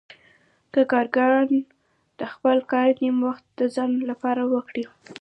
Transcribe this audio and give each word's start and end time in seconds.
که 0.73 0.81
کارګران 0.91 1.49
د 2.19 2.21
خپل 2.33 2.57
کار 2.71 2.89
نیم 3.01 3.17
وخت 3.27 3.45
د 3.59 3.61
ځان 3.75 3.91
لپاره 4.09 4.41
وکړي 4.53 4.83